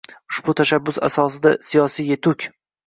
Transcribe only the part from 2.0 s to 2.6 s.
yetuk.